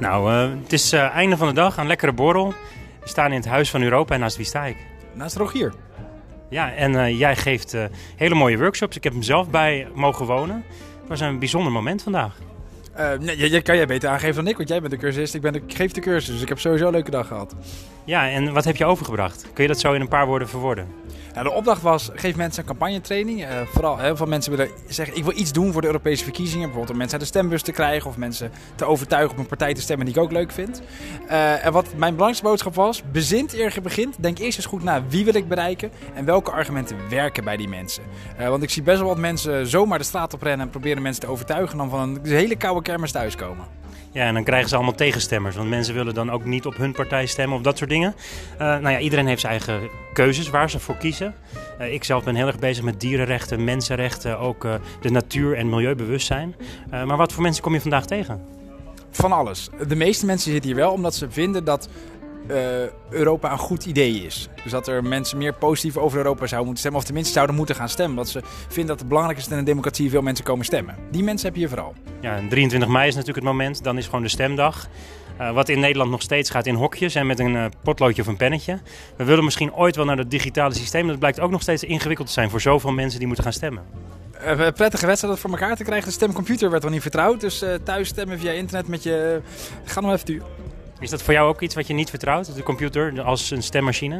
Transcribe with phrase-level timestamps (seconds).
[0.00, 2.54] Nou, uh, het is uh, einde van de dag, een lekkere borrel.
[3.00, 4.76] We staan in het Huis van Europa en naast wie sta ik?
[5.14, 5.72] Naast Rogier.
[6.48, 7.76] Ja, en uh, jij geeft
[8.16, 8.96] hele mooie workshops.
[8.96, 10.64] Ik heb hem zelf bij mogen wonen.
[11.00, 12.36] Het was een bijzonder moment vandaag.
[13.20, 15.34] nee, je, kan jij beter aangeven dan ik, want jij bent de cursist.
[15.34, 17.54] Ik, ben de, ik geef de cursus, dus ik heb sowieso een leuke dag gehad.
[18.10, 19.46] Ja, en wat heb je overgebracht?
[19.52, 20.86] Kun je dat zo in een paar woorden verwoorden?
[21.34, 23.40] Nou, de opdracht was, geef mensen een campagnetraining.
[23.40, 26.60] Uh, vooral heel veel mensen willen zeggen, ik wil iets doen voor de Europese verkiezingen.
[26.60, 29.74] Bijvoorbeeld om mensen uit de stembus te krijgen of mensen te overtuigen op een partij
[29.74, 30.82] te stemmen die ik ook leuk vind.
[31.26, 34.22] Uh, en wat mijn belangrijkste boodschap was, bezint eer je begint.
[34.22, 37.68] Denk eerst eens goed na wie wil ik bereiken en welke argumenten werken bij die
[37.68, 38.02] mensen.
[38.40, 41.02] Uh, want ik zie best wel wat mensen zomaar de straat op rennen en proberen
[41.02, 43.79] mensen te overtuigen dan van een hele koude kermis thuiskomen.
[44.12, 45.56] Ja, en dan krijgen ze allemaal tegenstemmers.
[45.56, 48.14] Want mensen willen dan ook niet op hun partij stemmen of dat soort dingen.
[48.52, 49.80] Uh, nou ja, iedereen heeft zijn eigen
[50.12, 51.34] keuzes waar ze voor kiezen.
[51.80, 55.68] Uh, ik zelf ben heel erg bezig met dierenrechten, mensenrechten, ook uh, de natuur- en
[55.68, 56.54] milieubewustzijn.
[56.90, 58.40] maar wat voor mensen kom je vandaag tegen?
[59.10, 59.68] Van alles.
[59.88, 61.88] De meeste mensen zitten hier wel omdat ze vinden dat
[62.48, 62.56] uh,
[63.10, 64.48] Europa een goed idee is.
[64.62, 67.00] Dus dat er mensen meer positief over Europa zouden moeten stemmen.
[67.00, 68.16] Of tenminste zouden moeten gaan stemmen.
[68.16, 70.96] Want ze vinden dat het belangrijk is dat in een democratie veel mensen komen stemmen.
[71.10, 71.94] Die mensen heb je hier vooral.
[72.20, 73.84] Ja, en 23 mei is natuurlijk het moment.
[73.84, 74.88] Dan is gewoon de stemdag.
[75.40, 78.28] Uh, wat in Nederland nog steeds gaat in hokjes en met een uh, potloodje of
[78.28, 78.78] een pennetje.
[79.16, 81.06] We willen misschien ooit wel naar het digitale systeem.
[81.06, 83.82] Dat blijkt ook nog steeds ingewikkeld te zijn voor zoveel mensen die moeten gaan stemmen.
[84.44, 86.08] Uh, prettige wedstrijd voor elkaar te krijgen.
[86.08, 87.40] De stemcomputer werd wel niet vertrouwd.
[87.40, 89.40] Dus thuis stemmen via internet met je...
[89.84, 90.42] Ga nog even duur.
[91.00, 94.18] Is dat voor jou ook iets wat je niet vertrouwt, de computer, als een stemmachine?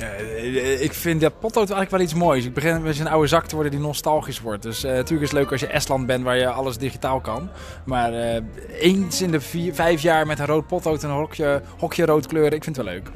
[0.00, 2.44] Uh, ik vind dat potlood eigenlijk wel iets moois.
[2.44, 4.62] Ik begin met een oude zak te worden die nostalgisch wordt.
[4.62, 7.48] Dus uh, natuurlijk is het leuk als je Estland bent waar je alles digitaal kan.
[7.84, 8.36] Maar uh,
[8.80, 12.26] eens in de vier, vijf jaar met een rood potlood en een hokje, hokje rood
[12.26, 13.10] kleuren, ik vind het wel leuk.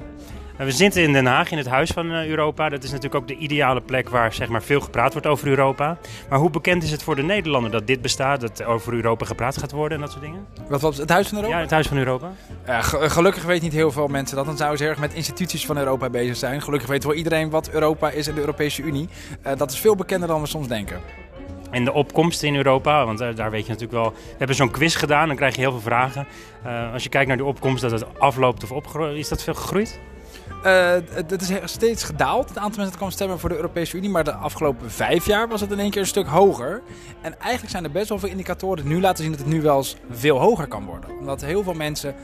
[0.57, 2.69] We zitten in Den Haag, in het Huis van Europa.
[2.69, 5.99] Dat is natuurlijk ook de ideale plek waar zeg maar, veel gepraat wordt over Europa.
[6.29, 9.57] Maar hoe bekend is het voor de Nederlander dat dit bestaat, dat over Europa gepraat
[9.57, 10.47] gaat worden en dat soort dingen?
[10.69, 11.57] Wat was het Huis van Europa?
[11.57, 12.33] Ja, het Huis van Europa.
[12.67, 14.47] Ja, gelukkig weet niet heel veel mensen dat.
[14.47, 16.63] Dan zouden ze erg met instituties van Europa bezig zijn.
[16.63, 19.09] Gelukkig weet wel iedereen wat Europa is en de Europese Unie.
[19.47, 21.01] Uh, dat is veel bekender dan we soms denken.
[21.71, 24.13] En de opkomst in Europa, want uh, daar weet je natuurlijk wel.
[24.13, 26.27] We hebben zo'n quiz gedaan, dan krijg je heel veel vragen.
[26.93, 30.01] Als je kijkt naar de opkomst, dat het afloopt of opgroeit, is dat veel gegroeid?
[30.67, 34.11] Uh, het is steeds gedaald, het aantal mensen dat kwam stemmen voor de Europese Unie.
[34.11, 36.83] Maar de afgelopen vijf jaar was het in één keer een stuk hoger.
[37.21, 39.63] En eigenlijk zijn er best wel veel indicatoren die nu laten zien dat het nu
[39.63, 41.11] wel eens veel hoger kan worden.
[41.19, 42.15] Omdat heel veel mensen...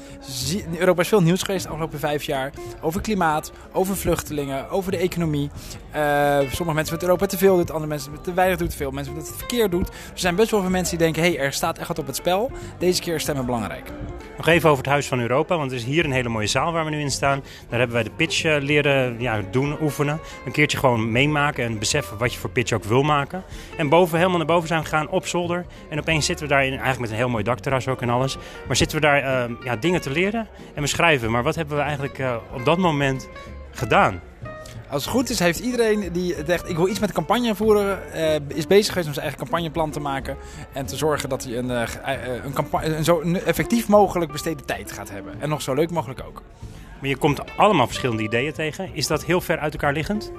[0.78, 2.52] Europa is veel nieuws geweest de afgelopen vijf jaar.
[2.81, 5.50] Over klimaat, over vluchtelingen, over de economie.
[5.97, 9.12] Uh, sommige mensen vinden Europa te veel doet, andere mensen te weinig doet, veel mensen
[9.12, 9.88] vinden het verkeerd doet.
[9.88, 12.06] Er zijn best wel veel mensen die denken, hé, hey, er staat echt wat op
[12.06, 12.50] het spel.
[12.78, 13.91] Deze keer is stemmen belangrijk.
[14.36, 16.72] Nog even over het Huis van Europa, want er is hier een hele mooie zaal
[16.72, 17.42] waar we nu in staan.
[17.69, 20.20] Daar hebben wij de pitch uh, leren ja, doen, oefenen.
[20.44, 23.43] Een keertje gewoon meemaken en beseffen wat je voor pitch ook wil maken.
[23.76, 25.65] En boven, helemaal naar boven zijn gegaan op zolder.
[25.88, 28.37] En opeens zitten we daar in, eigenlijk met een heel mooi dakterras ook en alles.
[28.66, 31.31] Maar zitten we daar uh, ja, dingen te leren en we schrijven.
[31.31, 33.28] Maar wat hebben we eigenlijk uh, op dat moment
[33.70, 34.20] gedaan?
[34.91, 38.34] Als het goed is, heeft iedereen die zegt ik wil iets met campagne voeren, uh,
[38.56, 40.37] is bezig geweest om zijn eigen campagneplan te maken.
[40.72, 45.34] En te zorgen dat hij een, een, een zo effectief mogelijk besteden tijd gaat hebben.
[45.38, 46.43] En nog zo leuk mogelijk ook.
[47.02, 48.90] Maar je komt allemaal verschillende ideeën tegen.
[48.92, 50.32] Is dat heel ver uit elkaar liggend?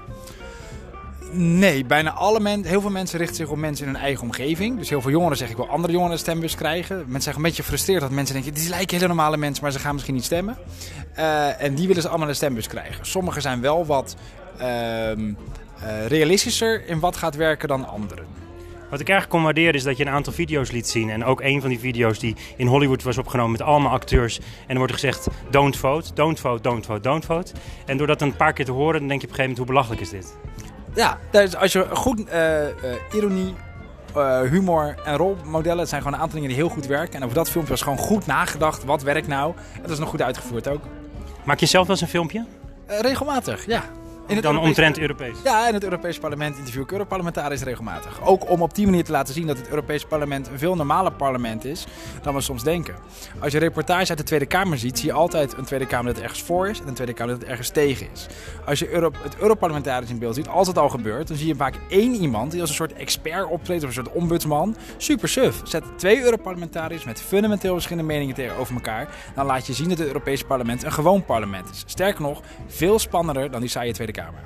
[1.31, 4.77] Nee, bijna alle mensen, heel veel mensen richten zich op mensen in hun eigen omgeving.
[4.77, 6.97] Dus heel veel jongeren zeggen ik wil andere jongeren een stembus krijgen.
[6.97, 9.79] Mensen zijn een beetje gefrustreerd dat mensen denken, die lijken hele normale mensen, maar ze
[9.79, 10.57] gaan misschien niet stemmen.
[11.17, 13.05] Uh, en die willen ze allemaal een stembus krijgen.
[13.05, 14.15] Sommigen zijn wel wat
[14.61, 15.35] uh, uh,
[16.07, 18.25] realistischer in wat gaat werken dan anderen.
[18.93, 21.09] Wat ik erg kon waarderen is dat je een aantal video's liet zien.
[21.09, 24.39] En ook een van die video's die in Hollywood was opgenomen met allemaal acteurs.
[24.39, 27.53] En er wordt gezegd, don't vote, don't vote, don't vote, don't vote.
[27.85, 29.57] En door dat een paar keer te horen, dan denk je op een gegeven moment,
[29.57, 30.37] hoe belachelijk is dit?
[30.95, 32.69] Ja, dus als je goed uh, uh,
[33.13, 33.53] ironie,
[34.17, 37.15] uh, humor en rolmodellen, het zijn gewoon een aantal dingen die heel goed werken.
[37.15, 39.53] En over dat filmpje was gewoon goed nagedacht, wat werkt nou?
[39.75, 40.81] En dat is nog goed uitgevoerd ook.
[41.43, 42.45] Maak je zelf wel eens een filmpje?
[42.87, 43.83] regelmatig, ja.
[44.27, 44.67] Dan Europees...
[44.67, 45.37] omtrent Europees?
[45.43, 48.21] Ja, in het Europees Parlement interview ik Europarlementariërs regelmatig.
[48.21, 51.11] Ook om op die manier te laten zien dat het Europees Parlement een veel normaler
[51.11, 51.85] parlement is
[52.21, 52.95] dan we soms denken.
[53.39, 56.21] Als je reportage uit de Tweede Kamer ziet, zie je altijd een Tweede Kamer dat
[56.23, 58.27] ergens voor is en een Tweede Kamer dat ergens tegen is.
[58.65, 61.55] Als je Euro het Europarlementariërs in beeld ziet, als het al gebeurt, dan zie je
[61.55, 64.75] vaak één iemand die als een soort expert optreedt of een soort ombudsman.
[64.97, 65.61] Super suf.
[65.63, 69.07] Zet twee Europarlementariërs met fundamenteel verschillende meningen tegenover elkaar.
[69.35, 71.83] Dan laat je zien dat het Europese parlement een gewoon parlement is.
[71.85, 74.41] Sterker nog, veel spannender dan die saaie Tweede Kamer.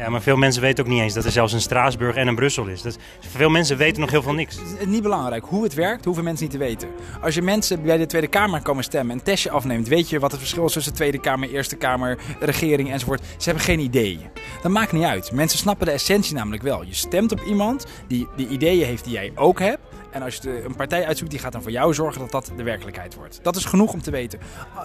[0.00, 2.34] Ja, maar veel mensen weten ook niet eens dat er zelfs een Straatsburg en een
[2.34, 2.82] Brussel is.
[2.82, 4.58] Dat, veel mensen weten nog heel veel niks.
[4.86, 5.44] Niet belangrijk.
[5.44, 6.88] Hoe het werkt, hoeven mensen niet te weten.
[7.20, 10.18] Als je mensen bij de Tweede Kamer komen stemmen en een testje afneemt, weet je
[10.18, 13.20] wat het verschil is tussen Tweede Kamer, Eerste Kamer, regering enzovoort.
[13.36, 14.18] Ze hebben geen idee.
[14.62, 15.32] Dat maakt niet uit.
[15.32, 16.82] Mensen snappen de essentie namelijk wel.
[16.82, 19.89] Je stemt op iemand die die ideeën heeft die jij ook hebt.
[20.10, 22.52] En als je de- een partij uitzoekt, die gaat dan voor jou zorgen dat dat
[22.56, 23.38] de werkelijkheid wordt.
[23.42, 24.38] Dat is genoeg om te weten.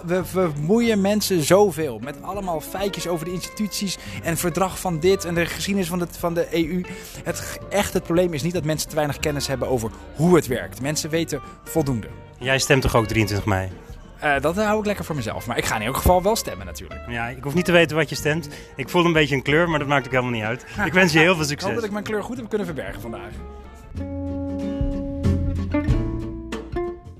[0.06, 5.24] We vermoeien mensen zoveel met allemaal feitjes over de instituties en het verdrag van dit
[5.24, 6.84] en de geschiedenis van de, van de EU.
[7.24, 10.46] Het, echt het probleem is niet dat mensen te weinig kennis hebben over hoe het
[10.46, 10.80] werkt.
[10.80, 12.08] Mensen weten voldoende.
[12.38, 13.68] Jij stemt toch ook 23 mei?
[14.18, 15.46] Eh, dat hou ik lekker voor mezelf.
[15.46, 17.00] Maar ik ga in elk geval wel stemmen natuurlijk.
[17.08, 18.48] Ja, ik hoef niet te weten wat je stemt.
[18.76, 20.64] Ik voel een beetje een kleur, maar dat maakt ook helemaal niet uit.
[20.86, 21.84] Ik wens je heel veel Ik hoop dat succes.
[21.84, 23.30] ik mijn kleur goed heb kunnen verbergen vandaag.